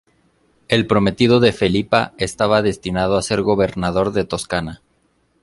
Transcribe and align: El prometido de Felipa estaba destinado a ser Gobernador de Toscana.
El 0.67 0.87
prometido 0.87 1.39
de 1.39 1.51
Felipa 1.53 2.15
estaba 2.17 2.63
destinado 2.63 3.17
a 3.19 3.21
ser 3.21 3.43
Gobernador 3.43 4.11
de 4.13 4.25
Toscana. 4.25 4.81